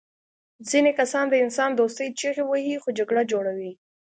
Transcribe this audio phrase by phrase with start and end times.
[0.69, 3.71] ځینې کسان د انسان دوستۍ چیغې وهي خو جګړه جوړوي